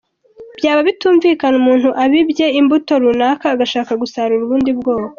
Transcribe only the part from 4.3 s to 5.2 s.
ubundi ubwoko.